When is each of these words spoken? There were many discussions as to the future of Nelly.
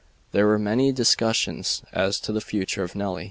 There 0.31 0.47
were 0.47 0.57
many 0.57 0.91
discussions 0.91 1.83
as 1.93 2.19
to 2.21 2.31
the 2.31 2.41
future 2.41 2.81
of 2.81 2.95
Nelly. 2.95 3.19